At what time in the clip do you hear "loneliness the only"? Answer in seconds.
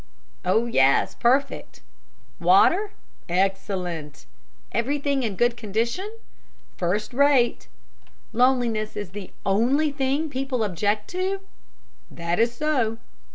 8.33-9.91